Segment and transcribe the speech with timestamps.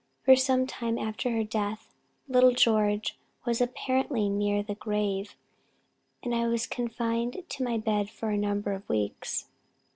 [0.25, 1.93] For some time after her death,
[2.27, 5.35] little George was apparently near the grave,
[6.23, 9.45] and I was confined to my bed for a number of weeks.